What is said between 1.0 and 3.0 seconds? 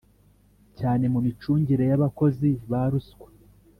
mu micungire y’abakozi. ba